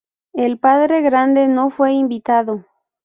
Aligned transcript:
El 0.33 0.57
Padre 0.57 1.01
Grande 1.03 1.47
no 1.47 1.69
fue 1.69 1.93
invitado. 1.93 2.65